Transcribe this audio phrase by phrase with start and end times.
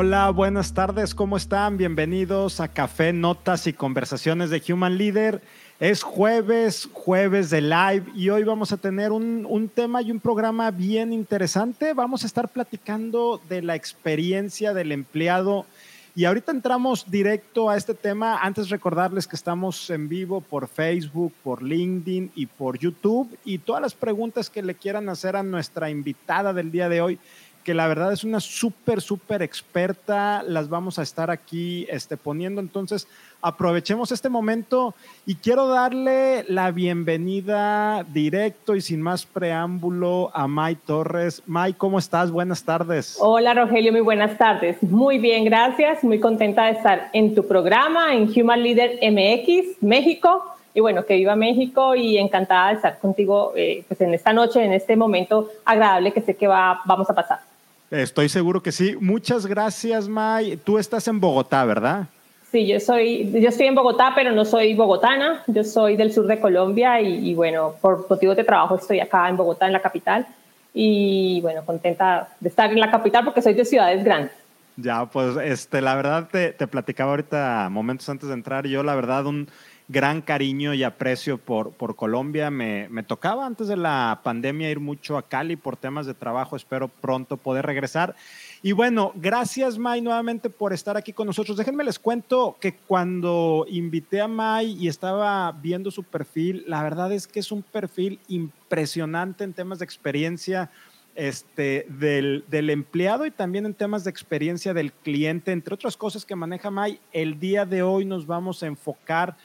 [0.00, 1.76] Hola, buenas tardes, ¿cómo están?
[1.76, 5.42] Bienvenidos a Café, Notas y Conversaciones de Human Leader.
[5.80, 10.20] Es jueves, jueves de live y hoy vamos a tener un, un, tema y un
[10.20, 11.94] programa bien interesante.
[11.94, 15.66] Vamos a estar platicando de la experiencia del empleado
[16.14, 18.38] y ahorita entramos directo a este tema.
[18.38, 23.82] Antes recordarles que estamos en vivo por Facebook, por LinkedIn y por YouTube y todas
[23.82, 27.18] las preguntas que le quieran hacer a nuestra invitada del día de hoy
[27.68, 32.62] que la verdad es una súper, súper experta, las vamos a estar aquí este, poniendo.
[32.62, 33.06] Entonces,
[33.42, 34.94] aprovechemos este momento
[35.26, 41.42] y quiero darle la bienvenida directo y sin más preámbulo a May Torres.
[41.44, 42.30] May, ¿cómo estás?
[42.30, 43.18] Buenas tardes.
[43.20, 44.82] Hola, Rogelio, muy buenas tardes.
[44.82, 46.02] Muy bien, gracias.
[46.02, 50.42] Muy contenta de estar en tu programa, en Human Leader MX, México.
[50.72, 54.64] Y bueno, que viva México y encantada de estar contigo eh, pues en esta noche,
[54.64, 57.47] en este momento agradable que sé que va, vamos a pasar.
[57.90, 58.96] Estoy seguro que sí.
[59.00, 60.56] Muchas gracias, May.
[60.56, 62.06] Tú estás en Bogotá, ¿verdad?
[62.50, 65.42] Sí, yo soy, yo estoy en Bogotá, pero no soy bogotana.
[65.46, 69.36] Yo soy del sur de Colombia y, bueno, por motivos de trabajo estoy acá en
[69.36, 70.26] Bogotá, en la capital.
[70.72, 74.32] Y bueno, contenta de estar en la capital porque soy de ciudades grandes.
[74.76, 78.66] Ya, pues este, la verdad te, te platicaba ahorita momentos antes de entrar.
[78.66, 79.48] Yo, la verdad, un,
[79.88, 82.50] gran cariño y aprecio por, por Colombia.
[82.50, 86.56] Me, me, tocaba antes de la pandemia ir mucho a Cali por temas de trabajo.
[86.56, 88.14] Espero pronto poder regresar.
[88.62, 91.56] Y bueno, gracias May nuevamente por estar aquí con nosotros.
[91.56, 97.10] Déjenme les cuento que cuando invité a May y estaba viendo su perfil, la verdad
[97.12, 100.70] es que es un perfil impresionante en temas de experiencia
[101.14, 106.24] este, del, del, empleado y también en temas de experiencia del cliente, entre otras cosas
[106.24, 107.00] que maneja May.
[107.12, 109.36] El día de hoy nos vamos a enfocar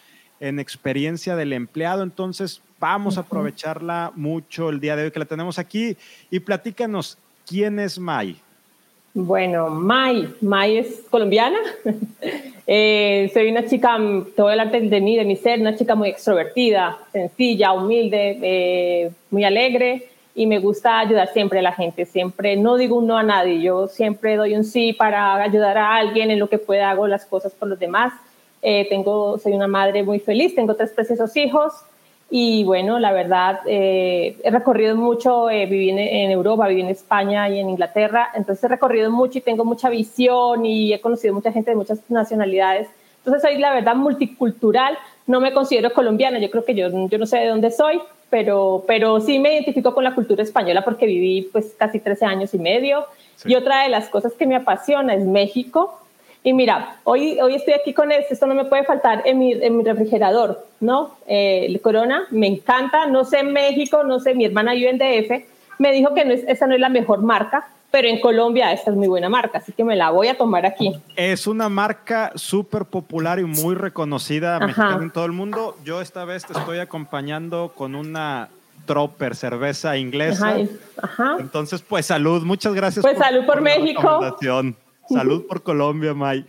[0.44, 2.04] en experiencia del empleado.
[2.04, 5.96] Entonces, vamos a aprovecharla mucho el día de hoy que la tenemos aquí
[6.30, 8.36] y platícanos, ¿quién es May?
[9.14, 11.60] Bueno, May, May es colombiana.
[12.68, 13.98] eh, soy una chica,
[14.36, 19.12] todo el arte de mí, de mi ser, una chica muy extrovertida, sencilla, humilde, eh,
[19.32, 22.06] muy alegre y me gusta ayudar siempre a la gente.
[22.06, 25.96] Siempre no digo un no a nadie, yo siempre doy un sí para ayudar a
[25.96, 28.12] alguien en lo que pueda, hago las cosas por los demás
[28.64, 31.74] eh, tengo, soy una madre muy feliz, tengo tres preciosos hijos
[32.30, 36.88] y bueno, la verdad, eh, he recorrido mucho, eh, viví en, en, Europa, viví en
[36.88, 41.34] España y en Inglaterra, entonces he recorrido mucho y tengo mucha visión y he conocido
[41.34, 42.88] mucha gente de muchas nacionalidades.
[43.18, 44.98] Entonces soy la verdad multicultural,
[45.28, 48.84] no me considero colombiana, yo creo que yo, yo no sé de dónde soy, pero,
[48.88, 52.58] pero sí me identifico con la cultura española porque viví pues casi 13 años y
[52.58, 53.06] medio.
[53.46, 56.00] Y otra de las cosas que me apasiona es México.
[56.44, 59.54] Y mira, hoy, hoy estoy aquí con esto, esto no me puede faltar en mi,
[59.54, 61.16] en mi refrigerador, ¿no?
[61.26, 64.98] Eh, el Corona, me encanta, no sé en México, no sé, mi hermana vive en
[64.98, 65.46] DF,
[65.80, 68.92] me dijo que no es, esa no es la mejor marca, pero en Colombia esta
[68.92, 70.94] es muy buena marca, así que me la voy a tomar aquí.
[71.16, 74.60] Es una marca súper popular y muy reconocida
[75.00, 75.78] en todo el mundo.
[75.86, 78.50] Yo esta vez te estoy acompañando con una
[78.86, 80.58] Tropper, cerveza inglesa.
[81.02, 83.04] Ajá, Entonces, pues salud, muchas gracias.
[83.04, 84.20] Pues salud por, por México.
[85.10, 86.46] Salud por Colombia, May.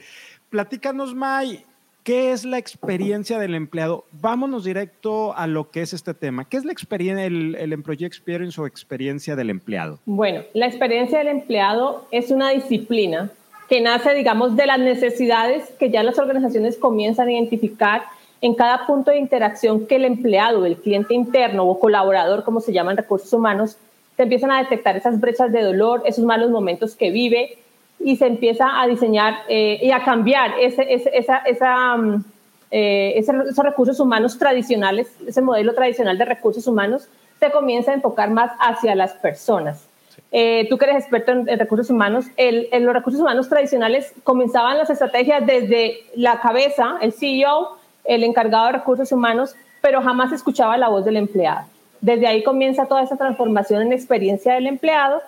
[0.50, 1.64] Platícanos, May,
[2.02, 4.04] ¿qué es la experiencia del empleado?
[4.12, 6.48] Vámonos directo a lo que es este tema.
[6.48, 9.98] ¿Qué es la experiencia, el, el Employee Experience o experiencia del empleado?
[10.06, 13.30] Bueno, la experiencia del empleado es una disciplina
[13.68, 18.02] que nace, digamos, de las necesidades que ya las organizaciones comienzan a identificar
[18.40, 22.72] en cada punto de interacción que el empleado, el cliente interno o colaborador, como se
[22.72, 23.78] llaman recursos humanos,
[24.16, 27.56] se empiezan a detectar esas brechas de dolor, esos malos momentos que vive,
[28.04, 32.24] y se empieza a diseñar eh, y a cambiar ese, esa, esa, mm,
[32.70, 37.08] eh, esos recursos humanos tradicionales, ese modelo tradicional de recursos humanos,
[37.40, 39.88] se comienza a enfocar más hacia las personas.
[40.30, 44.76] Eh, tú que eres experto en, recursos humanos, el, en los recursos humanos tradicionales comenzaban
[44.76, 50.76] las estrategias desde la cabeza, el CEO, el encargado de recursos humanos, pero jamás escuchaba
[50.76, 51.66] la voz del empleado.
[52.02, 55.22] Desde ahí comienza toda esa transformación en experiencia del empleado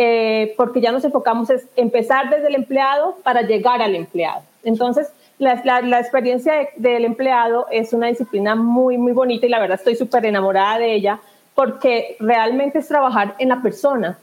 [0.00, 4.42] eh, porque ya nos enfocamos en empezar desde el empleado para llegar al empleado.
[4.62, 9.76] Entonces, la, la, experiencia del empleado es una disciplina muy, muy bonita y la verdad
[9.76, 11.18] estoy súper enamorada de ella
[11.56, 14.16] porque realmente es trabajar en la persona.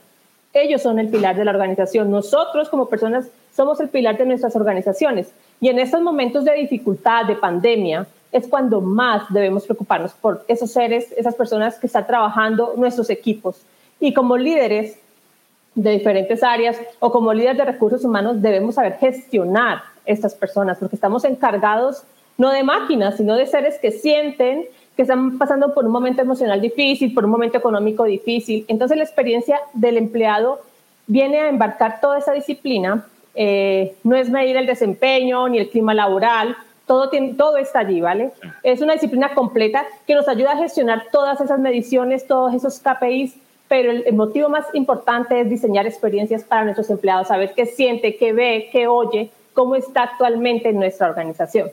[0.53, 2.09] Ellos son el pilar de la organización.
[2.09, 5.33] Nosotros como personas somos el pilar de nuestras organizaciones.
[5.59, 10.71] Y en estos momentos de dificultad, de pandemia, es cuando más debemos preocuparnos por esos
[10.71, 13.61] seres, esas personas que están trabajando, nuestros equipos.
[13.99, 14.99] Y como líderes,
[15.75, 20.95] de diferentes áreas o como líderes de recursos humanos debemos saber gestionar estas personas porque
[20.95, 22.03] estamos encargados
[22.37, 26.61] no de máquinas, sino de seres que sienten que están pasando por un momento emocional
[26.61, 28.65] difícil, por un momento económico difícil.
[28.69, 30.61] Entonces la experiencia del empleado
[31.07, 33.05] viene a embarcar toda esa disciplina
[33.35, 36.55] eh, no es medir el desempeño ni el clima laboral,
[36.87, 38.31] todo, tiene, todo está allí, ¿vale?
[38.63, 43.35] Es una disciplina completa que nos ayuda a gestionar todas esas mediciones, todos esos KPIs,
[43.67, 48.33] pero el, motivo más importante es diseñar experiencias para nuestros empleados, saber qué siente, qué
[48.33, 51.69] ve, qué oye, cómo está actualmente en nuestra organización.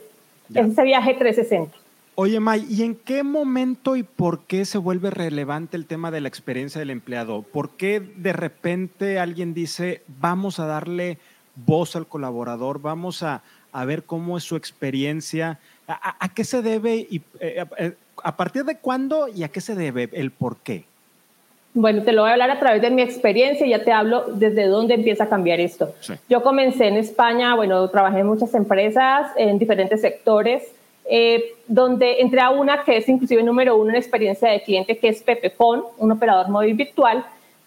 [0.53, 1.77] Es ese viaje 360.
[2.15, 6.21] Oye, May, ¿y en qué momento y por qué se vuelve relevante el tema de
[6.21, 7.41] la experiencia del empleado?
[7.41, 11.17] ¿Por qué de repente alguien dice, vamos a darle
[11.55, 13.41] voz al colaborador, vamos a,
[13.87, 15.59] ver cómo es su experiencia?
[15.87, 19.73] ¿A, qué se debe y eh, eh, a partir de cuándo y a qué se
[19.73, 20.85] debe el por qué?
[21.75, 24.25] Bueno, te lo voy a hablar a través de mi experiencia y ya te hablo
[24.27, 25.93] desde dónde empieza a cambiar esto.
[26.29, 30.63] Yo comencé en España, bueno, trabajé en muchas empresas, en diferentes sectores
[31.05, 35.09] eh, donde entré a una que es inclusive número uno en experiencia de cliente, que
[35.09, 37.25] es Pepefon, un operador móvil virtual,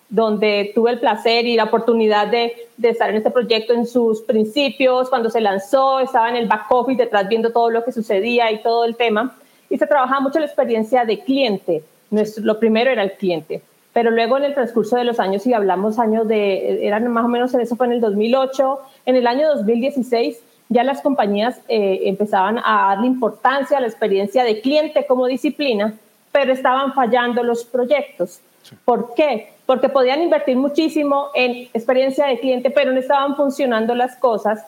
[0.09, 4.23] donde tuve el placer y la oportunidad de, de, estar en este proyecto en sus
[4.23, 8.50] principios, cuando se lanzó, estaba en el back office detrás viendo todo lo que sucedía
[8.52, 9.37] y todo el tema,
[9.69, 11.82] y se trabajaba mucho la experiencia de cliente.
[12.09, 13.61] Nuestro, lo primero era el cliente,
[13.97, 17.29] pero luego en el transcurso de los años, y hablamos años de, eran más o
[17.29, 20.39] menos, en eso fue en el 2008, en el año 2016
[20.69, 25.95] ya las compañías eh, empezaban a darle importancia a la experiencia de cliente como disciplina,
[26.31, 28.41] pero estaban fallando los proyectos.
[28.85, 29.55] ¿Por qué?
[29.65, 34.63] Porque podían invertir muchísimo en experiencia de cliente, pero no estaban funcionando las cosas.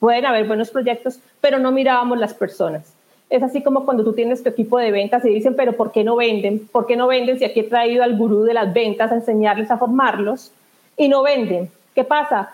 [0.00, 2.92] Pueden haber buenos proyectos, pero no mirábamos las personas.
[3.30, 6.02] Es así como cuando tú tienes tu equipo de ventas y dicen, pero ¿por qué
[6.02, 6.66] no venden?
[6.72, 9.70] ¿Por qué no venden si aquí he traído al gurú de las ventas a enseñarles
[9.70, 10.50] a formarlos?
[10.96, 11.70] Y no venden.
[11.94, 12.50] ¿Qué pasa?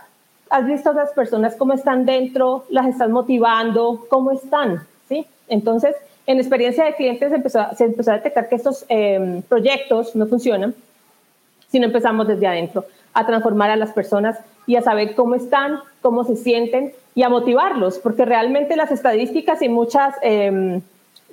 [0.50, 5.26] has visto a las personas cómo están dentro, las estás motivando, cómo están, ¿sí?
[5.48, 10.26] Entonces, en experiencia de clientes empezó, se empezó a detectar que estos em, proyectos no
[10.26, 10.74] funcionan
[11.70, 15.78] si no empezamos desde adentro, a transformar a las personas y a saber cómo están,
[16.02, 20.82] cómo se sienten y a motivarlos, porque realmente las estadísticas y muchas em,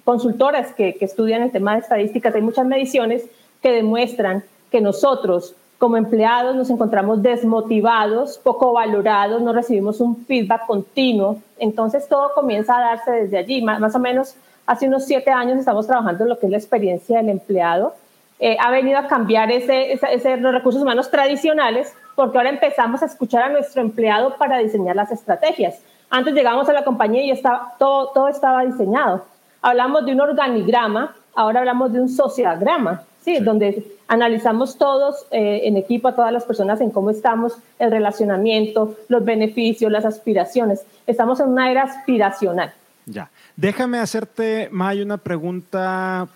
[0.04, 3.25] consultoras que, que estudian el tema de estadísticas, hay muchas mediciones
[3.62, 10.68] que demuestran que nosotros como empleados nos encontramos desmotivados, poco valorados, no recibimos un feedback
[10.68, 11.38] continuo.
[11.57, 13.63] Entonces todo comienza a darse desde allí.
[13.63, 14.36] Más, o menos
[14.68, 17.95] hace unos siete años estamos trabajando lo que es la experiencia del empleado.
[18.44, 20.00] Eh, ha venido a cambiar ese,
[20.38, 25.12] los recursos humanos tradicionales porque ahora empezamos a escuchar a nuestro empleado para diseñar las
[25.12, 25.80] estrategias.
[26.10, 29.24] Antes llegamos a la compañía y estaba, todo, todo estaba diseñado.
[29.62, 33.04] Hablamos de un organigrama, ahora hablamos de un sociograma.
[33.24, 33.40] ¿sí?
[33.40, 38.96] donde analizamos todos eh, en equipo a todas las personas en cómo estamos, el relacionamiento,
[39.08, 40.84] los beneficios, las aspiraciones.
[41.06, 42.74] Estamos en una era aspiracional.
[43.06, 43.30] Ya.
[43.56, 46.28] Déjame hacerte, May, una pregunta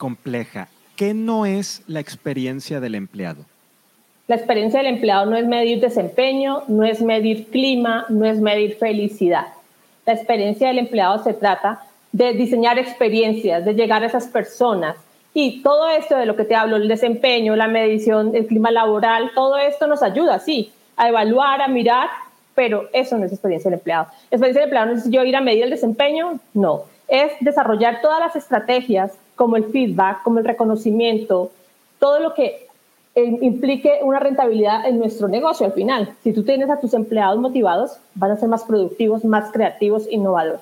[0.00, 0.68] compleja.
[0.96, 3.44] ¿Qué no es la experiencia del empleado?
[4.28, 8.76] La experiencia del empleado no es medir desempeño, no es medir clima, no es medir
[8.76, 9.48] felicidad.
[10.06, 11.82] La experiencia del empleado se trata
[12.12, 14.96] de diseñar experiencias, de llegar a esas personas,
[15.34, 19.32] y todo esto de lo que te hablo, el desempeño, la medición, el clima laboral,
[19.34, 22.08] todo esto nos ayuda, sí, a evaluar, a mirar,
[22.54, 24.06] pero eso no es experiencia del empleado.
[24.30, 26.84] Experiencia del empleado no es yo ir a medir el desempeño, no.
[27.06, 31.50] Es desarrollar todas las estrategias como el feedback, como el reconocimiento,
[31.98, 32.66] todo lo que
[33.14, 36.14] eh, implique una rentabilidad en nuestro negocio al final.
[36.22, 40.60] Si tú tienes a tus empleados motivados, van a ser más productivos, más creativos, innovadores.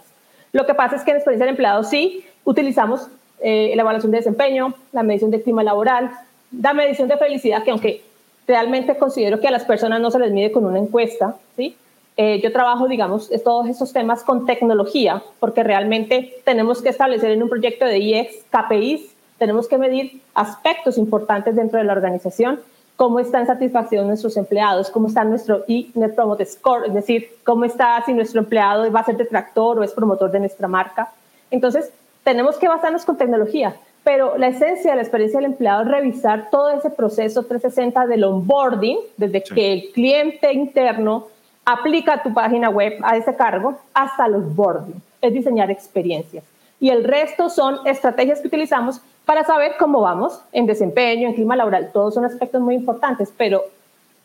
[0.53, 3.09] Lo que pasa es que en experiencia del empleado sí utilizamos
[3.41, 6.13] eh, la evaluación de desempeño, la medición de clima laboral,
[6.57, 8.05] la medición de felicidad, que aunque
[8.47, 11.77] realmente considero que a las personas no se les mide con una encuesta, ¿sí?
[12.21, 17.45] Eh, yo trabajo, digamos, todos estos temas con tecnología, porque realmente tenemos que establecer en
[17.45, 22.59] un proyecto de IEX KPIs, tenemos que medir aspectos importantes dentro de la organización,
[22.97, 27.29] cómo está en satisfacción nuestros empleados, cómo está nuestro e Net Promote Score, es decir,
[27.45, 31.13] cómo está si nuestro empleado va a ser detractor o es promotor de nuestra marca.
[31.53, 31.93] Entonces,
[32.25, 36.51] tenemos que basarnos con tecnología, pero la esencia de la experiencia del empleado es revisar
[36.51, 41.29] todo ese proceso 360 del onboarding, desde que el cliente interno
[41.69, 46.43] aplica tu página web a ese cargo hasta los boarding, es diseñar experiencias.
[46.81, 51.57] Y el resto son estrategias que utilizamos para saber cómo vamos en desempeño, en clima
[51.57, 51.91] laboral.
[51.93, 53.65] Todos son aspectos muy importantes, pero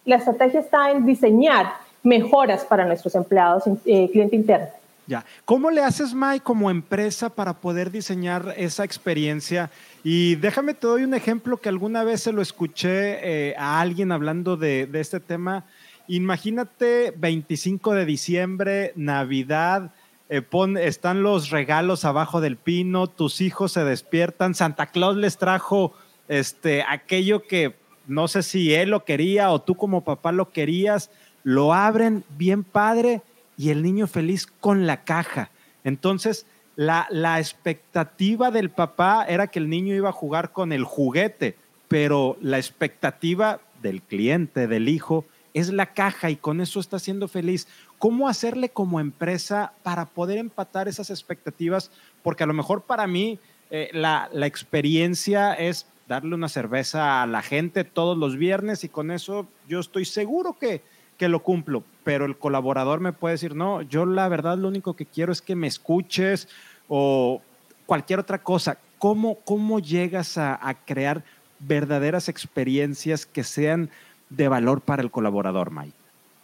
[0.06, 4.68] la estrategia está en diseñar mejoras para nuestros empleados, eh, cliente interno.
[5.06, 5.26] Ya.
[5.44, 9.70] ¿Cómo le haces, Mike, como empresa para poder diseñar esa experiencia?
[10.02, 14.14] Y déjame, te doy un ejemplo que alguna vez se lo escuché eh, a alguien
[14.14, 15.66] hablando de, este tema.
[16.08, 19.92] Imagínate 25 de diciembre, Navidad,
[20.30, 20.42] eh,
[20.82, 25.94] están los regalos abajo del pino, tus hijos se despiertan, Santa Claus les trajo
[26.28, 27.76] este, aquello que
[28.08, 31.10] no sé si él lo quería o tú como papá lo querías
[31.44, 33.22] lo abren bien padre
[33.58, 35.52] y el niño feliz con la caja.
[35.84, 36.46] Entonces,
[36.76, 41.58] la, la expectativa del papá era que el niño iba a jugar con el juguete,
[41.88, 47.28] pero la expectativa del cliente, del hijo, es la caja y con eso está siendo
[47.28, 47.68] feliz.
[48.00, 51.92] ¿Cómo hacerle como empresa para poder empatar esas expectativas?
[52.24, 57.28] Porque a lo mejor para mí eh, la, la experiencia es darle una cerveza a
[57.28, 60.82] la gente todos los viernes y con eso yo estoy seguro que,
[61.18, 64.96] que lo cumplo, pero el colaborador me puede decir, no, yo la verdad lo único
[64.96, 66.48] que quiero es que me escuches
[66.88, 67.42] o
[67.86, 68.78] cualquier otra cosa.
[68.98, 71.24] ¿Cómo, cómo llegas a, a crear
[71.60, 73.90] verdaderas experiencias que sean
[74.36, 75.94] de valor para el colaborador, Mike?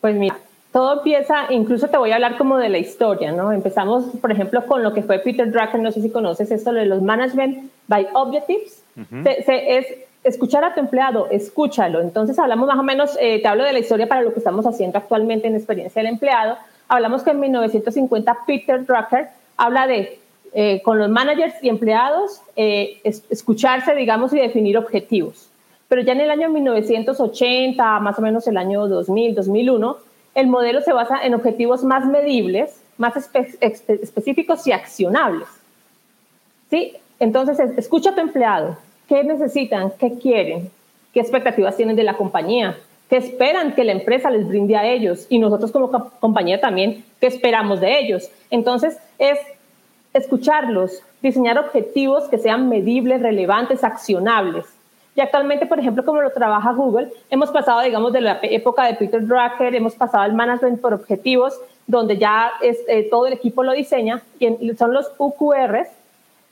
[0.01, 0.37] Pues mira,
[0.71, 3.51] todo empieza, incluso te voy a hablar como de la historia, ¿no?
[3.51, 6.85] Empezamos, por ejemplo, con lo que fue Peter Drucker, no sé si conoces esto, de
[6.85, 8.83] los Management by Objectives.
[9.23, 9.85] es
[10.23, 12.01] escuchar a tu empleado, escúchalo.
[12.01, 14.65] Entonces hablamos más o menos, eh, te hablo de la historia para lo que estamos
[14.65, 16.57] haciendo actualmente en experiencia del empleado.
[16.87, 20.19] Hablamos que en 1950 Peter Drucker habla de,
[20.53, 25.48] eh, con los managers y empleados, eh, escucharse, digamos, y definir objetivos.
[25.89, 29.97] Pero ya en el año 1980, más o menos el año 2000, 2001,
[30.35, 33.15] el modelo se basa en objetivos más medibles, más
[33.59, 35.47] específicos y accionables.
[36.69, 36.93] ¿Sí?
[37.19, 38.77] Entonces, escucha a tu empleado.
[39.07, 39.91] ¿Qué necesitan?
[39.99, 40.69] ¿Qué quieren?
[41.11, 42.77] ¿Qué expectativas tienen de la compañía?
[43.09, 45.25] ¿Qué esperan que la empresa les brinde a ellos?
[45.27, 48.29] Y nosotros como compañía también, ¿qué esperamos de ellos?
[48.51, 49.39] Entonces, es
[50.13, 54.67] escucharlos, diseñar objetivos que sean medibles, relevantes, accionables
[55.19, 58.93] y actualmente, por ejemplo, como lo trabaja Google, hemos pasado, digamos, de la época de
[58.93, 63.61] Peter Drucker, hemos pasado al management por objetivos, donde ya es, eh, todo el equipo
[63.61, 65.89] lo diseña, y son los UQRs,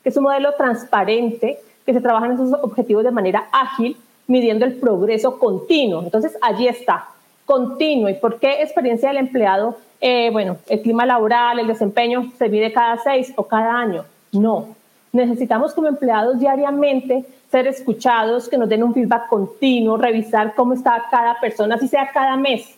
[0.04, 3.96] que es un modelo transparente, que se trabajan esos objetivos de manera ágil,
[4.28, 6.04] midiendo el progreso continuo.
[6.04, 7.08] Entonces, allí está,
[7.46, 8.10] continuo.
[8.10, 9.78] ¿Y por qué experiencia del empleado?
[10.02, 14.04] Eh, bueno, el clima laboral, el desempeño, se mide cada seis o cada año.
[14.34, 14.76] No.
[15.18, 21.06] Necesitamos como empleados diariamente ser escuchados, que nos den un feedback continuo, revisar cómo está
[21.10, 22.76] cada persona, así sea cada mes.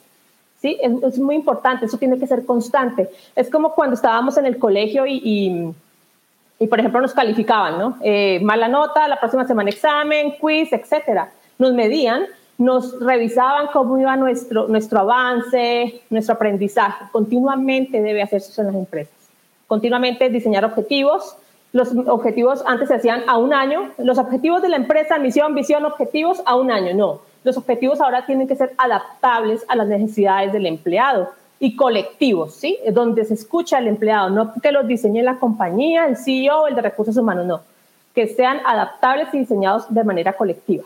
[0.61, 0.77] ¿Sí?
[0.81, 3.09] Es, muy importante, eso tiene que ser constante.
[3.35, 5.73] Es como cuando estábamos en el colegio y,
[6.59, 7.97] y, por ejemplo, nos calificaban, ¿no?
[8.01, 11.31] Eh, mala nota, la próxima semana examen, quiz, etcétera.
[11.57, 12.23] Nos medían,
[12.57, 17.05] nos revisaban cómo iba nuestro, nuestro avance, nuestro aprendizaje.
[17.11, 19.13] Continuamente debe hacerse eso en las empresas.
[19.67, 21.37] Continuamente diseñar objetivos,
[21.71, 23.91] los objetivos antes se hacían a un año.
[23.97, 26.93] Los objetivos de la empresa, misión, visión, objetivos a un año.
[26.95, 32.55] No, los objetivos ahora tienen que ser adaptables a las necesidades del empleado y colectivos,
[32.55, 32.79] ¿sí?
[32.91, 36.81] Donde se escucha al empleado, no que los diseñe la compañía, el CEO, el de
[36.81, 37.61] recursos humanos, no.
[38.15, 40.85] Que sean adaptables y diseñados de manera colectiva.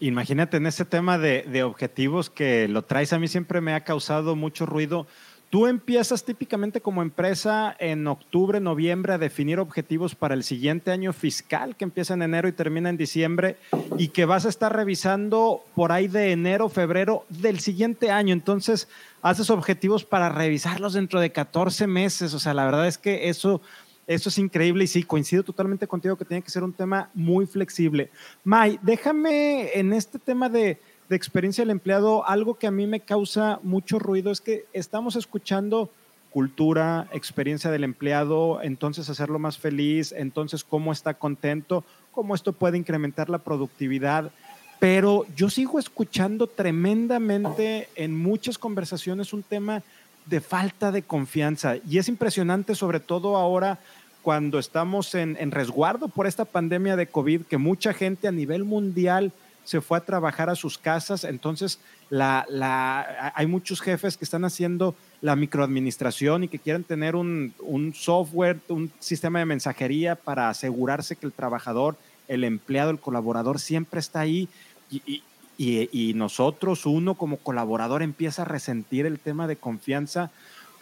[0.00, 3.84] Imagínate en ese tema de, de objetivos que lo traes, a mí siempre me ha
[3.84, 5.06] causado mucho ruido
[5.50, 11.12] Tú empiezas típicamente como empresa en octubre, noviembre a definir objetivos para el siguiente año
[11.12, 13.56] fiscal que empieza en enero y termina en diciembre
[13.96, 18.32] y que vas a estar revisando por ahí de enero, febrero del siguiente año.
[18.32, 18.88] Entonces,
[19.22, 22.34] haces objetivos para revisarlos dentro de 14 meses.
[22.34, 23.62] O sea, la verdad es que eso,
[24.08, 27.46] eso es increíble y sí, coincido totalmente contigo que tiene que ser un tema muy
[27.46, 28.10] flexible.
[28.42, 33.00] May, déjame en este tema de de experiencia del empleado, algo que a mí me
[33.00, 35.90] causa mucho ruido es que estamos escuchando
[36.30, 42.76] cultura, experiencia del empleado, entonces hacerlo más feliz, entonces cómo está contento, cómo esto puede
[42.76, 44.32] incrementar la productividad.
[44.80, 49.82] Pero yo sigo escuchando tremendamente en muchas conversaciones un tema
[50.26, 53.78] de falta de confianza y es impresionante sobre todo ahora
[54.22, 58.64] cuando estamos en, en resguardo por esta pandemia de COVID, que mucha gente a nivel
[58.64, 59.32] mundial
[59.64, 61.78] se fue a trabajar a sus casas, entonces
[62.10, 67.54] la, la, hay muchos jefes que están haciendo la microadministración y que quieren tener un,
[67.60, 71.96] un, software, un sistema de mensajería para asegurarse que el trabajador,
[72.28, 74.48] el empleado, el colaborador siempre está ahí
[74.90, 75.22] y,
[75.56, 80.30] y, nosotros, uno como colaborador, empieza a resentir el tema de confianza.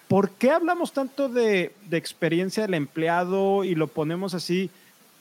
[0.09, 4.71] ¿Por qué hablamos tanto de, de experiencia del empleado y lo ponemos así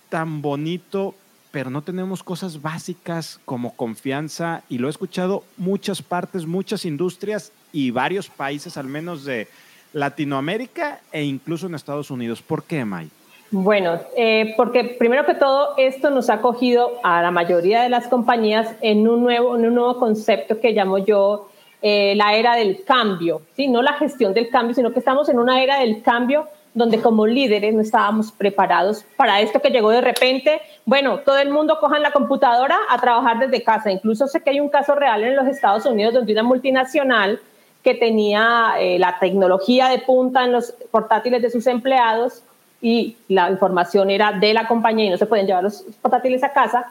[0.10, 1.15] tan bonito?
[1.51, 7.51] Pero no tenemos cosas básicas como confianza y lo he escuchado muchas partes, muchas industrias
[7.74, 9.48] y varios países, al menos de
[9.93, 12.41] Latinoamérica e incluso en Estados Unidos.
[12.41, 13.10] ¿Por qué, May?
[13.51, 18.08] Bueno, eh, porque primero que todo esto nos ha cogido a la mayoría de las
[18.08, 21.50] compañías en un nuevo, en un nuevo concepto que llamo yo
[21.81, 23.67] eh, la era del cambio, ¿sí?
[23.67, 27.27] no la gestión del cambio, sino que estamos en una era del cambio donde como
[27.27, 30.61] líderes no estábamos preparados para esto que llegó de repente.
[30.85, 33.91] Bueno, todo el mundo cojan la computadora a trabajar desde casa.
[33.91, 37.39] Incluso sé que hay un caso real en los Estados Unidos donde una multinacional
[37.83, 42.43] que tenía eh, la tecnología de punta en los portátiles de sus empleados
[42.81, 46.51] y la información era de la compañía y no se podían llevar los portátiles a
[46.53, 46.85] casa,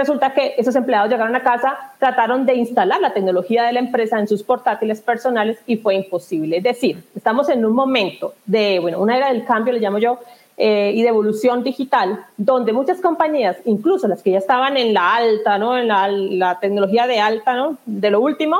[0.00, 4.18] resulta que esos empleados llegaron a casa, trataron de instalar la tecnología de la empresa
[4.18, 6.56] en sus portátiles personales y fue imposible.
[6.56, 10.18] Es decir, estamos en un momento de, bueno, una era del cambio, le llamo yo,
[10.56, 15.16] eh, y de evolución digital, donde muchas compañías, incluso las que ya estaban en la
[15.16, 15.76] alta, ¿no?
[15.78, 15.88] en
[16.38, 17.78] la, tecnología de alta, ¿no?
[17.86, 18.58] de lo último,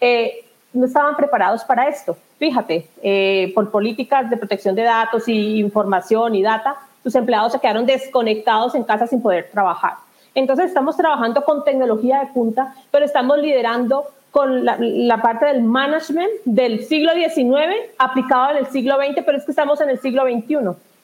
[0.00, 2.16] eh, no estaban preparados para esto.
[2.38, 7.60] Fíjate, eh, por políticas de protección de datos y información y data, sus empleados se
[7.60, 9.94] quedaron desconectados en casa sin poder trabajar.
[10.34, 16.30] Entonces estamos trabajando con tecnología de punta, pero estamos liderando con la, parte del management
[16.44, 20.22] del siglo XIX aplicado en el siglo XX, pero es que estamos en el siglo
[20.22, 20.56] XXI.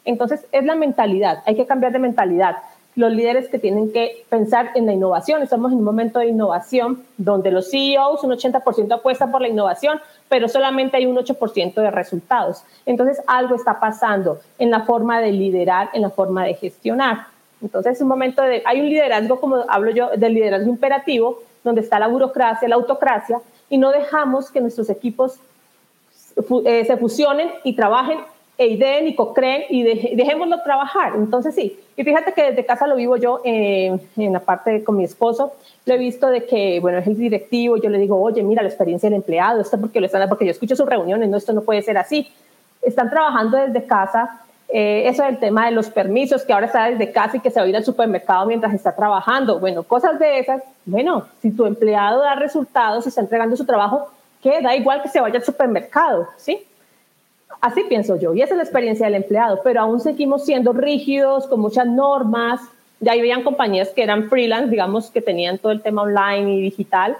[0.04, 2.56] Entonces es la mentalidad, hay que cambiar de mentalidad
[2.94, 5.42] los líderes que tienen que pensar en la innovación.
[5.42, 10.00] Estamos en un momento de innovación donde los CEOs, un 80% apuestan por la innovación,
[10.30, 12.64] pero solamente hay un 8% de resultados.
[12.86, 17.26] Entonces algo está pasando en la forma de liderar, en la forma de gestionar.
[17.62, 21.80] Entonces es un momento de, hay un liderazgo, como hablo yo, del liderazgo imperativo, donde
[21.80, 25.38] está la burocracia, la autocracia, y no dejamos que nuestros equipos
[26.64, 28.18] eh, se fusionen y trabajen
[28.58, 29.82] e ideen y co-creen y
[30.16, 31.12] dejémoslo trabajar.
[31.16, 35.04] Entonces sí, y fíjate que desde casa lo vivo yo en la parte con mi
[35.04, 35.52] esposo,
[35.84, 38.68] lo he visto de que, bueno, es el directivo, yo le digo, oye, mira la
[38.68, 41.62] experiencia del empleado, esto porque lo están, porque yo escucho sus reuniones, no, esto no
[41.62, 42.28] puede ser así.
[42.80, 47.12] Están trabajando desde casa, eh, eso del tema de los permisos, que ahora está desde
[47.12, 49.60] casa y que se va a ir al supermercado mientras está trabajando.
[49.60, 50.62] Bueno, cosas de esas.
[50.84, 54.08] Bueno, si tu empleado da resultados y está entregando su trabajo,
[54.42, 56.64] que da igual que se vaya al supermercado, ¿sí?
[57.60, 61.46] Así pienso yo, y esa es la experiencia del empleado, pero aún seguimos siendo rígidos,
[61.46, 62.60] con muchas normas.
[63.00, 67.16] Ya habían compañías que eran freelance, digamos, que tenían todo el tema online y digital,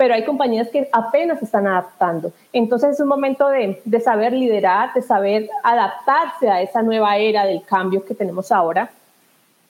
[0.00, 2.32] pero hay compañías que apenas están adaptando.
[2.54, 7.44] Entonces es un momento de, de saber liderar, de saber adaptarse a esa nueva era
[7.44, 8.90] del cambio que tenemos ahora,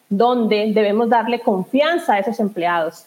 [0.09, 3.07] donde debemos darle confianza a esos empleados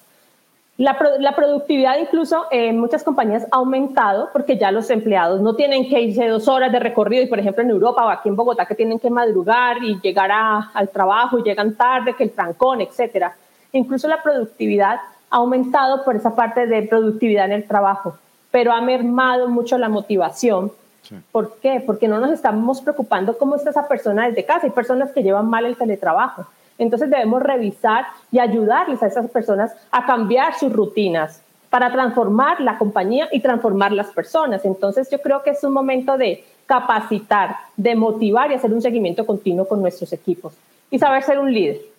[0.78, 6.02] la, productividad incluso en muchas compañías ha aumentado porque ya los empleados no tienen que
[6.02, 8.74] irse dos horas de recorrido y por ejemplo en Europa o aquí en Bogotá que
[8.74, 13.36] tienen que madrugar y llegar al trabajo y llegan tarde, que el trancón, etcétera.
[13.72, 15.00] Incluso la productividad
[15.36, 18.18] aumentado por esa parte de productividad en el trabajo,
[18.52, 20.72] pero ha mermado mucho la motivación.
[21.32, 21.84] ¿Por qué?
[21.86, 24.66] Porque no nos estamos preocupando cómo está esa persona desde casa.
[24.66, 26.46] Hay personas que llevan mal el teletrabajo
[26.78, 32.78] entonces debemos revisar y ayudarles a esas personas a cambiar sus rutinas para transformar la
[32.78, 34.64] compañía y transformar las personas.
[34.66, 39.26] Entonces yo creo que es un momento de capacitar, de motivar y hacer un seguimiento
[39.26, 40.54] continuo con nuestros equipos
[40.90, 41.93] y saber ser un líder.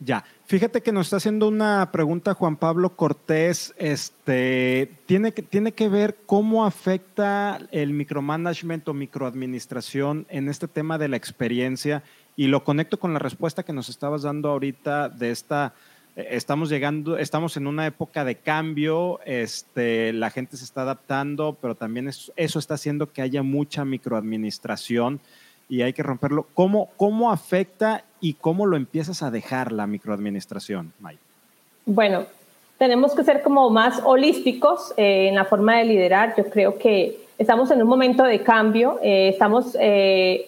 [0.00, 5.72] Ya, fíjate que nos está haciendo una pregunta Juan Pablo Cortés, este, tiene que, tiene
[5.72, 12.02] que ver cómo afecta el micromanagement o microadministración en este tema de la experiencia
[12.36, 15.74] y lo conecto con la respuesta que nos estabas dando ahorita de esta,
[16.16, 21.56] eh, estamos llegando, estamos en una época de cambio, este, la gente se está adaptando,
[21.60, 25.20] pero también eso, está haciendo que haya mucha microadministración
[25.68, 26.46] y hay que romperlo.
[26.54, 31.18] ¿Cómo, cómo afecta y cómo lo empiezas a dejar la microadministración, May?
[31.84, 32.24] Bueno,
[32.78, 36.32] tenemos que ser como más holísticos eh, en la forma de liderar.
[36.34, 40.40] Yo creo que estamos en un momento de cambio, eh, estamos en,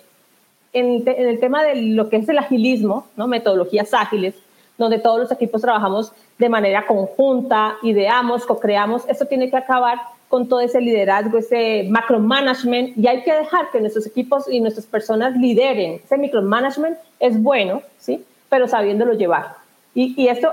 [0.73, 3.27] el tema de lo que es el agilismo, ¿no?
[3.27, 4.35] metodologías ágiles,
[4.79, 10.49] donde todos los equipos trabajamos de manera conjunta, ideamos, co-creamos, esto tiene que acabar con
[10.49, 15.37] todo ese liderazgo, ese macromanagement, y hay que dejar que nuestros equipos y nuestras personas
[15.37, 16.01] lideren.
[16.05, 18.25] Ese micromanagement es bueno, ¿sí?
[18.49, 19.55] pero sabiéndolo llevar.
[19.95, 20.53] Y, esto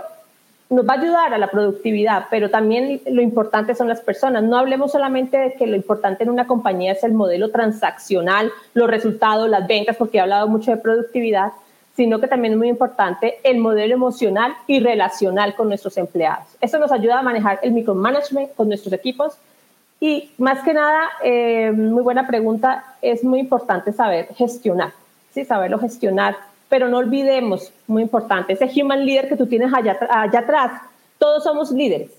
[0.69, 4.43] nos va a ayudar a la productividad, pero también lo importante son las personas.
[4.43, 8.89] No hablemos solamente de que lo importante en una compañía es el modelo transaccional, los
[8.89, 11.51] resultados, las ventas, porque he hablado mucho de productividad,
[11.95, 16.47] sino que también es muy importante el modelo emocional y relacional con nuestros empleados.
[16.61, 19.37] Eso nos ayuda a manejar el micromanagement con nuestros equipos
[20.03, 24.91] y más que nada, eh, muy buena pregunta, es muy importante saber gestionar,
[25.33, 25.45] ¿sí?
[25.45, 26.35] saberlo gestionar
[26.67, 30.71] pero no olvidemos, muy importante, ese human leader que tú tienes allá, allá atrás,
[31.19, 32.09] todos somos líderes,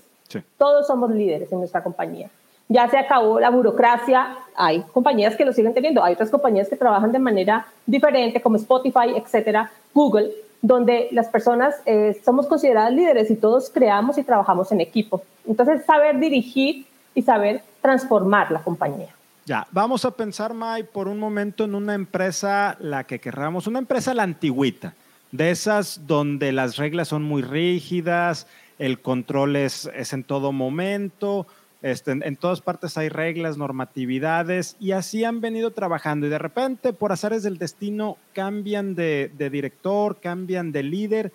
[0.57, 2.29] todos somos líderes en nuestra compañía.
[2.69, 6.77] Ya se acabó la burocracia, hay compañías que lo siguen teniendo, hay otras compañías que
[6.77, 13.29] trabajan de manera diferente, como Spotify, etcétera, Google, donde las personas eh, somos consideradas líderes
[13.29, 15.21] y todos creamos y trabajamos en equipo.
[15.45, 19.09] Entonces, saber dirigir y saber transformar la compañía.
[19.45, 23.77] Ya, vamos a pensar, May, por un momento en una empresa, la que querramos, una
[23.77, 24.95] empresa la antigüita,
[25.31, 28.47] de esas donde las reglas son muy rígidas,
[28.79, 31.45] el control es, en todo momento,
[31.83, 36.93] este, en, todas partes hay reglas, normatividades y así han venido trabajando y de repente
[36.93, 41.31] por azares del destino cambian de, director, cambian de líder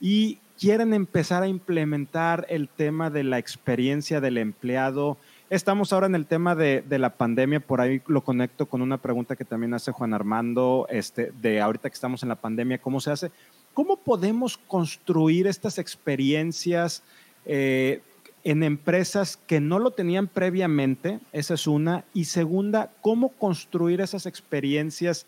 [0.00, 5.16] y quieren empezar a implementar el tema de la experiencia del empleado.
[5.50, 9.34] Estamos ahora en el tema de, la pandemia, por ahí lo conecto con una pregunta
[9.34, 13.10] que también hace Juan Armando, este, de ahorita que estamos en la pandemia, ¿cómo se
[13.10, 13.30] hace?
[13.72, 17.02] ¿Cómo podemos construir estas experiencias
[17.46, 18.02] eh,
[18.44, 24.26] en empresas que no lo tenían previamente, esa es una, y segunda, cómo construir esas
[24.26, 25.24] experiencias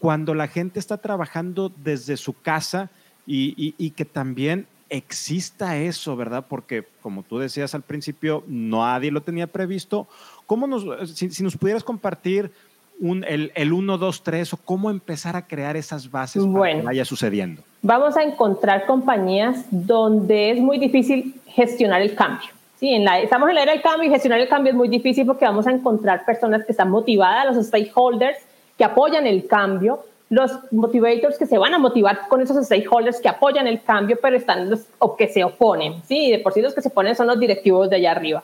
[0.00, 2.90] cuando la gente está trabajando desde su casa
[3.24, 6.44] y, que también exista eso, ¿verdad?
[6.48, 10.06] Porque como tú decías al principio, nadie lo tenía previsto.
[10.46, 12.52] ¿Cómo nos, si, nos pudieras compartir
[13.00, 16.82] un, el, el 1, 2, 3 o cómo empezar a crear esas bases para que
[16.82, 17.62] vaya sucediendo?
[17.82, 22.48] Vamos a encontrar compañías donde es muy difícil gestionar el cambio.
[22.78, 24.88] Sí, en la, estamos en la era del cambio y gestionar el cambio es muy
[24.88, 28.38] difícil porque vamos a encontrar personas que están motivadas, los stakeholders
[28.78, 33.28] que apoyan el cambio, los motivators que se van a motivar con esos stakeholders que
[33.28, 36.02] apoyan el cambio, pero están los o que se oponen.
[36.06, 38.42] Sí, de por sí los que se oponen son los directivos de allá arriba.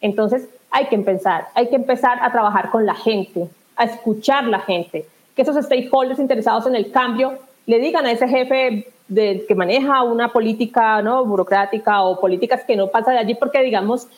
[0.00, 4.60] Entonces, hay que empezar, hay que empezar a trabajar con la gente, a escuchar la
[4.60, 9.54] gente, que esos stakeholders interesados en el cambio le digan a ese jefe de, que
[9.54, 11.24] maneja una política ¿no?
[11.24, 14.08] burocrática o políticas que no pasa de allí porque, digamos,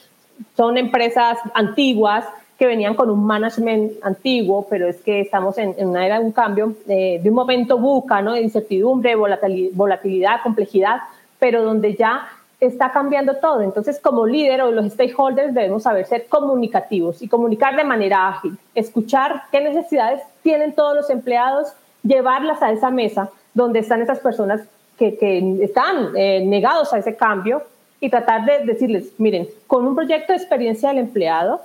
[0.57, 2.25] son empresas antiguas
[2.59, 6.33] que venían con un management antiguo, pero es que estamos en, una era de un
[6.33, 8.33] cambio, eh, de un momento buca, ¿no?
[8.33, 11.01] de incertidumbre, volatilidad, complejidad,
[11.39, 12.29] pero donde ya
[12.61, 13.61] está cambiando todo.
[13.61, 18.57] Entonces, como líder o los stakeholders debemos saber ser comunicativos y comunicar de manera ágil,
[18.75, 24.61] escuchar qué necesidades tienen todos los empleados, llevarlas a esa mesa donde están esas personas
[24.99, 25.19] que,
[25.63, 27.63] están eh, negados a ese cambio
[28.01, 31.61] y tratar de decirles, miren, con un proyecto de experiencia del empleado,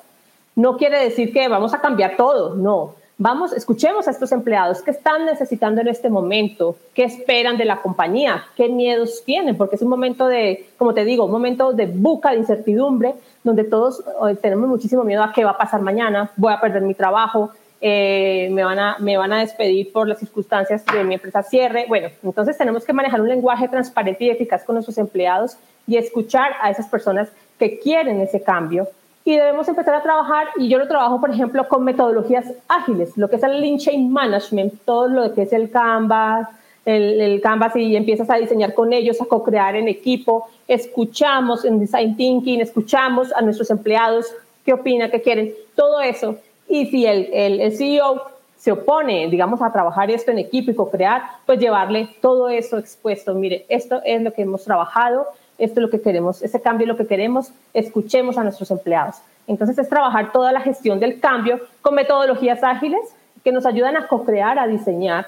[0.60, 2.96] no quiere decir que vamos a cambiar todo, no.
[3.18, 7.82] Vamos, escuchemos a estos empleados qué están necesitando en este momento, qué esperan de la
[7.82, 11.86] compañía, qué miedos tienen, porque es un momento de, como te digo, un momento de
[11.86, 16.32] buca, de incertidumbre, donde todos eh, tenemos muchísimo miedo a qué va a pasar mañana,
[16.36, 20.20] voy a perder mi trabajo, eh, me, van a, me van a despedir por las
[20.20, 21.86] circunstancias de mi empresa cierre.
[21.88, 25.56] Bueno, entonces tenemos que manejar un lenguaje transparente y eficaz con nuestros empleados
[25.88, 28.90] y escuchar a esas personas que quieren ese cambio.
[29.30, 33.30] Y debemos empezar a trabajar, y yo lo trabajo, por ejemplo, con metodologías ágiles, lo
[33.30, 36.48] que es el Lean Chain Management, todo lo que es el Canvas,
[36.84, 41.80] el, el Canvas y empiezas a diseñar con ellos, a co-crear en equipo, escuchamos en
[41.80, 44.34] Design Thinking, escuchamos a nuestros empleados,
[44.66, 46.38] qué opinan, qué quieren, todo eso
[46.68, 48.24] y si el, el, CEO
[48.58, 53.36] se opone, digamos, a trabajar esto en equipo y co-crear, pues llevarle todo eso expuesto.
[53.36, 55.28] Mire, esto es lo que hemos trabajado,
[55.60, 59.18] esto es lo que queremos, ese cambio es lo que queremos, escuchemos a nuestros empleados.
[59.48, 63.02] Entonces es trabajar toda la gestión del cambio con metodologías ágiles
[63.44, 65.28] que nos ayudan a co-crear, a diseñar.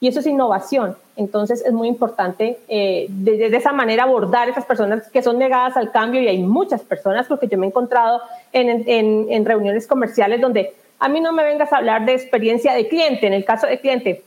[0.00, 0.96] Y eso es innovación.
[1.14, 5.76] Entonces es muy importante eh, de, de, esa manera abordar esas personas que son negadas
[5.76, 8.20] al cambio y hay muchas personas, porque yo me he encontrado
[8.52, 13.28] en, reuniones comerciales donde a mí no me vengas a hablar de experiencia de cliente.
[13.28, 14.24] En el caso de cliente,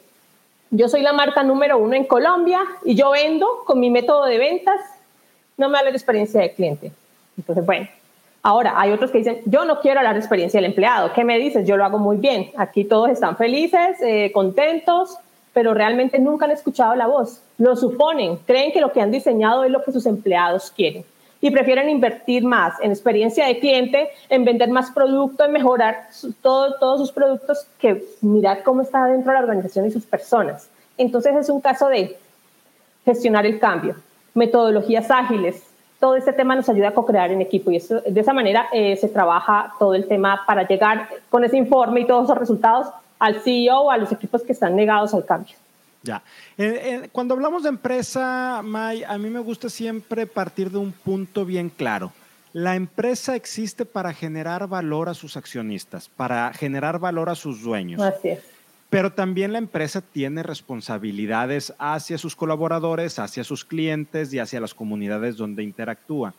[0.70, 4.38] yo soy la marca número uno en Colombia y yo vendo con mi método de
[4.38, 4.80] ventas,
[5.58, 6.92] no me hables de experiencia de cliente.
[7.38, 7.88] Entonces, bueno,
[8.44, 11.14] ahora hay otros que dicen, yo no quiero hablar de experiencia del empleado.
[11.14, 11.68] ¿Qué me dices?
[11.68, 12.52] Yo lo hago muy bien.
[12.58, 15.18] Aquí todos están felices, eh, contentos,
[15.54, 17.42] pero realmente nunca han escuchado la voz.
[17.58, 21.06] Lo suponen, creen que lo que han diseñado es lo que sus empleados quieren
[21.42, 26.08] y prefieren invertir más en experiencia de cliente, en vender más producto, en mejorar
[26.42, 30.70] todos sus productos, que mirar cómo está dentro de la organización y sus personas.
[30.98, 32.18] Entonces es un caso de
[33.06, 33.96] gestionar el cambio,
[34.36, 35.64] metodologías ágiles.
[36.00, 38.96] Todo este tema nos ayuda a co-crear en equipo y eso, de esa manera eh,
[38.98, 43.42] se trabaja todo el tema para llegar con ese informe y todos esos resultados al
[43.42, 45.56] CEO, a los equipos que están negados al cambio.
[46.04, 46.22] Ya.
[47.12, 51.70] cuando hablamos de empresa, May, a mí me gusta siempre partir de un punto bien
[51.70, 52.12] claro.
[52.54, 58.02] La empresa existe para generar valor a sus accionistas, para generar valor a sus dueños.
[58.02, 58.55] Así es.
[58.96, 64.74] Pero también la empresa tiene responsabilidades hacia sus colaboradores, hacia sus clientes y hacia las
[64.74, 66.34] comunidades donde interactúa.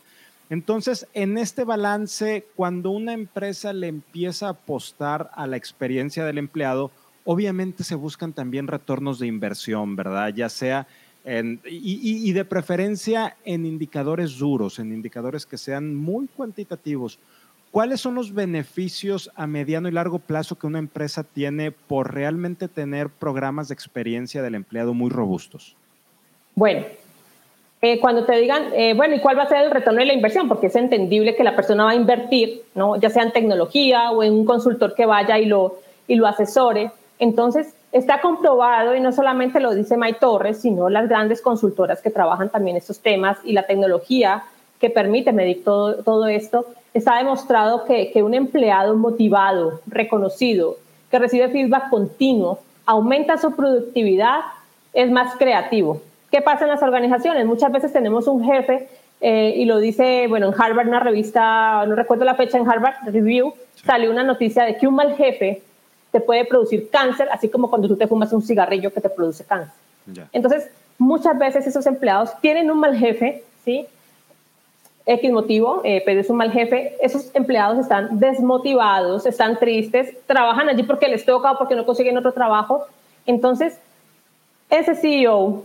[0.49, 6.39] Entonces, en este balance, cuando una empresa le empieza a apostar a la experiencia del
[6.39, 6.89] empleado,
[7.25, 10.33] obviamente se buscan también retornos de inversión, ¿verdad?
[10.33, 10.87] Ya sea
[11.69, 17.19] y, de preferencia en indicadores duros, en indicadores que sean muy cuantitativos.
[17.71, 22.67] ¿Cuáles son los beneficios a mediano y largo plazo que una empresa tiene por realmente
[22.67, 25.75] tener programas de experiencia del empleado muy robustos?
[26.55, 26.85] Bueno,
[27.81, 30.13] eh, cuando te digan, eh, bueno, ¿y cuál va a ser el retorno de la
[30.13, 30.47] inversión?
[30.47, 32.95] Porque es entendible que la persona va a invertir, ¿no?
[32.95, 36.91] ya sea en tecnología o en un consultor que vaya y lo, y lo asesore.
[37.19, 42.09] Entonces, está comprobado, y no solamente lo dice May Torres, sino las grandes consultoras que
[42.09, 44.43] trabajan también estos temas y la tecnología
[44.79, 46.65] que permite medir todo, todo esto,
[46.97, 50.77] está demostrado que, que un empleado motivado, reconocido,
[51.09, 54.41] que recibe feedback continuo, aumenta su productividad,
[54.93, 56.01] es más creativo.
[56.31, 57.45] ¿Qué pasa en las organizaciones?
[57.45, 58.87] Muchas veces tenemos un jefe,
[59.19, 62.95] eh, y lo dice, bueno, en Harvard, una revista, no recuerdo la fecha, en Harvard
[63.05, 63.53] Review,
[63.85, 65.63] salió una noticia de que un mal jefe
[66.11, 69.43] te puede producir cáncer, así como cuando tú te fumas un cigarrillo que te produce
[69.43, 69.73] cáncer.
[70.31, 73.85] Entonces, muchas veces esos empleados tienen un mal jefe, ¿sí?
[75.07, 80.67] X motivo, eh, pero es un mal jefe, esos empleados están desmotivados, están tristes, trabajan
[80.67, 82.85] allí porque les toca o porque no consiguen otro trabajo.
[83.25, 83.79] Entonces,
[84.69, 85.63] ese CEO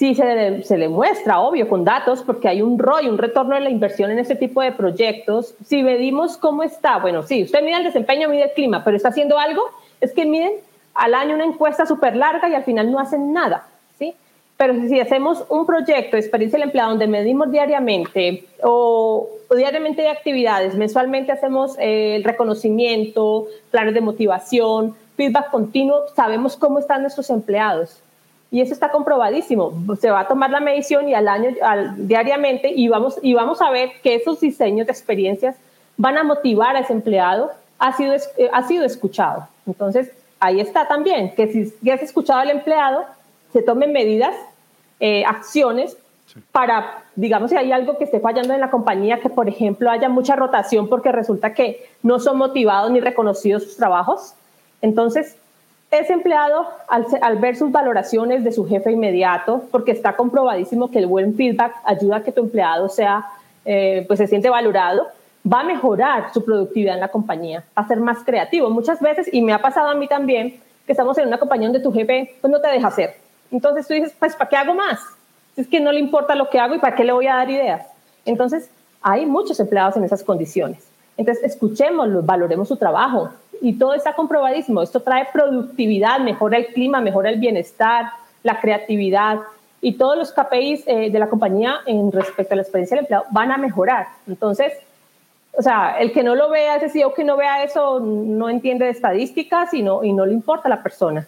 [0.00, 3.70] le, se le muestra, obvio, con datos, porque hay un ROI, un retorno de la
[3.70, 5.54] inversión en este tipo de proyectos.
[5.64, 9.08] Si medimos cómo está, bueno, sí, usted mide el desempeño, mide el clima, pero está
[9.08, 9.62] haciendo algo,
[10.00, 10.52] es que miden
[10.94, 13.66] al año una encuesta súper larga y al final no hacen nada.
[14.56, 20.08] Pero si hacemos un proyecto de experiencia del empleado donde medimos diariamente o, diariamente de
[20.08, 27.30] actividades, mensualmente hacemos eh, el reconocimiento, planes de motivación, feedback continuo, sabemos cómo están nuestros
[27.30, 28.00] empleados.
[28.50, 29.72] Y eso está comprobadísimo.
[30.00, 31.50] Se va a tomar la medición y al año,
[31.96, 35.56] diariamente, y vamos, y vamos a ver que esos diseños de experiencias
[35.96, 39.48] van a motivar a ese empleado, ha sido, eh, ha sido escuchado.
[39.66, 43.04] Entonces, ahí está también, que si ya has escuchado al empleado,
[43.54, 44.34] se tomen medidas,
[44.98, 45.96] eh, acciones
[46.50, 50.08] para, digamos, si hay algo que esté fallando en la compañía, que por ejemplo haya
[50.08, 54.34] mucha rotación porque resulta que no son motivados ni reconocidos sus trabajos.
[54.82, 55.36] Entonces,
[55.92, 61.06] ese empleado, al, ver sus valoraciones de su jefe inmediato, porque está comprobadísimo que el
[61.06, 63.24] buen feedback ayuda a que tu empleado sea,
[63.64, 65.06] eh, pues se siente valorado,
[65.50, 68.68] va a mejorar su productividad en la compañía, va a ser más creativo.
[68.70, 71.80] Muchas veces, y me ha pasado a mí también, que estamos en una compañía donde
[71.80, 73.23] tu jefe pues, no te deja hacer.
[73.54, 74.98] Entonces tú dices, pues, ¿para qué hago más?
[75.56, 77.48] Es que no le importa lo que hago y para qué le voy a dar
[77.48, 77.86] ideas.
[78.24, 78.68] Entonces,
[79.00, 80.84] hay muchos empleados en esas condiciones.
[81.16, 83.30] Entonces, escuchémoslos, valoremos su trabajo.
[83.60, 84.82] Y todo está comprobadísimo.
[84.82, 88.06] Esto trae productividad, mejora el clima, mejora el bienestar,
[88.42, 89.38] la creatividad.
[89.80, 93.26] Y todos los KPIs eh, de la compañía en respecto a la experiencia del empleado
[93.30, 94.08] van a mejorar.
[94.26, 94.72] Entonces,
[95.52, 98.86] o sea, el que no lo vea, ese CEO que no vea eso, no entiende
[98.86, 101.24] de estadísticas y no, y no le importa a la persona.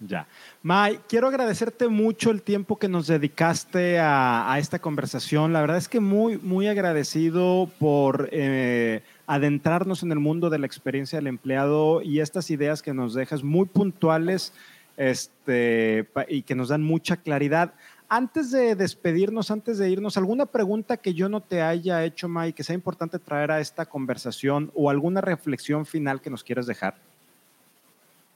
[0.00, 0.26] Ya.
[0.64, 5.52] May, quiero agradecerte mucho el tiempo que nos dedicaste a, esta conversación.
[5.52, 10.66] La verdad es que muy, muy agradecido por eh, adentrarnos en el mundo de la
[10.66, 14.52] experiencia del empleado y estas ideas que nos dejas muy puntuales
[14.96, 17.74] este, y que nos dan mucha claridad.
[18.08, 22.52] Antes de despedirnos, antes de irnos, ¿alguna pregunta que yo no te haya hecho, May,
[22.52, 27.11] que sea importante traer a esta conversación o alguna reflexión final que nos quieras dejar?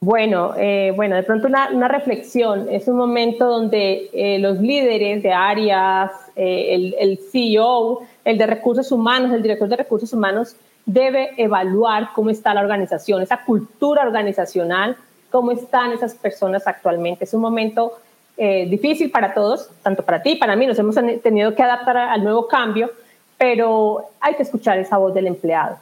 [0.01, 2.69] Bueno, eh, bueno, de pronto una, reflexión.
[2.71, 8.47] Es un momento donde eh, los líderes de áreas, eh, el, el, CEO, el de
[8.47, 10.55] recursos humanos, el director de recursos humanos,
[10.85, 14.97] debe evaluar cómo está la organización, esa cultura organizacional,
[15.31, 17.25] cómo están esas personas actualmente.
[17.25, 17.93] Es un momento
[18.39, 20.67] difícil para todos, tanto para ti, para mí.
[20.67, 22.91] Nos hemos tenido que adaptar al nuevo cambio,
[23.39, 25.79] pero hay que escuchar esa voz del empleado.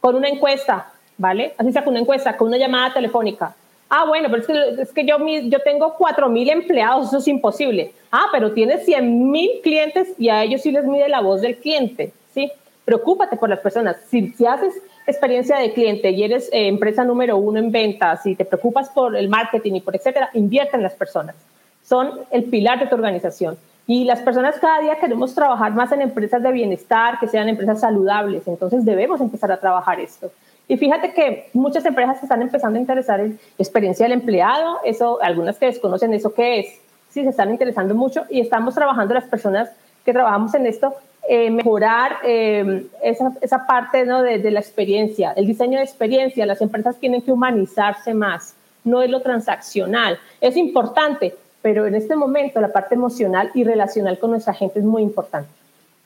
[0.00, 1.54] Con una encuesta, ¿vale?
[1.58, 3.54] Así sea con una encuesta, con una llamada telefónica.
[3.88, 7.92] Ah, bueno, pero es que, es que yo, yo tengo 4.000 empleados, eso es imposible.
[8.10, 12.12] Ah, pero tienes 100.000 clientes y a ellos sí les mide la voz del cliente,
[12.32, 12.50] ¿sí?
[12.84, 13.96] Preocúpate por las personas.
[14.08, 14.74] Si, si haces
[15.06, 19.16] experiencia de cliente y eres eh, empresa número uno en ventas y te preocupas por
[19.16, 21.34] el marketing y por etcétera, invierte en las personas.
[21.82, 23.58] Son el pilar de tu organización.
[23.86, 27.80] Y las personas cada día queremos trabajar más en empresas de bienestar, que sean empresas
[27.80, 28.46] saludables.
[28.46, 30.30] Entonces debemos empezar a trabajar esto.
[30.72, 35.58] Y fíjate que muchas empresas están empezando a interesar en experiencia del empleado, eso, algunas
[35.58, 36.66] que desconocen eso qué es,
[37.10, 39.68] sí se están interesando mucho y estamos trabajando las personas
[40.02, 40.94] que trabajamos en esto,
[41.28, 44.22] eh, mejorar eh, esa, esa, parte ¿no?
[44.22, 49.02] de, de, la experiencia, el diseño de experiencia, las empresas tienen que humanizarse más, no
[49.02, 54.30] es lo transaccional, es importante, pero en este momento la parte emocional y relacional con
[54.30, 55.50] nuestra gente es muy importante.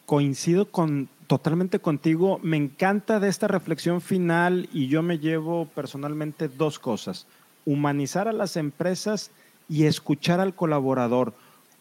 [0.06, 2.38] Coincido con Totalmente contigo.
[2.42, 7.26] Me encanta de esta reflexión final y yo me llevo personalmente dos cosas.
[7.64, 9.32] Humanizar a las empresas
[9.68, 11.34] y escuchar al colaborador.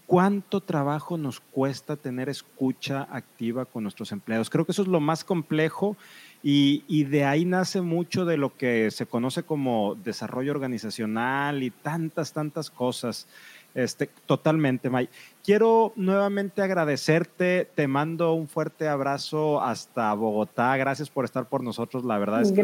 [0.08, 4.50] ¿Cuánto trabajo nos cuesta tener escucha activa con nuestros empleados?
[4.50, 5.96] Creo que eso es lo más complejo
[6.44, 12.34] y, de ahí nace mucho de lo que se conoce como desarrollo organizacional y tantas,
[12.34, 13.28] tantas cosas
[13.76, 15.10] Este, totalmente, May.
[15.44, 22.06] Quiero nuevamente agradecerte, te mando un fuerte abrazo hasta Bogotá, gracias por estar por nosotros,
[22.06, 22.64] la verdad es que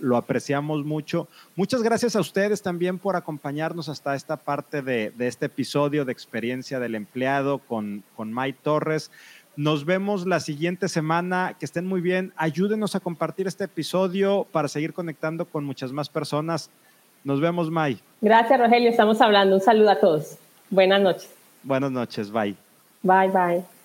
[0.00, 1.28] lo, apreciamos mucho.
[1.54, 6.80] Muchas gracias a ustedes también por acompañarnos hasta esta parte de, este episodio de experiencia
[6.80, 9.12] del empleado con, con May Torres.
[9.54, 11.56] Nos vemos la siguiente semana.
[11.58, 12.32] Que estén muy bien.
[12.36, 16.70] Ayúdenos a compartir este episodio para seguir conectando con muchas más personas.
[17.24, 17.98] Nos vemos, May.
[18.20, 18.90] Gracias, Rogelio.
[18.90, 19.54] Estamos hablando.
[19.56, 20.36] Un saludo a todos.
[20.70, 21.30] Buenas noches.
[21.62, 22.30] Buenas noches.
[22.30, 22.56] Bye.
[23.02, 23.79] Bye, bye.